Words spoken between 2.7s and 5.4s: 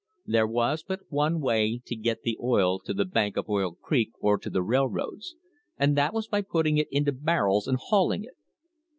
to the bank of Oil Creek or to the railroads,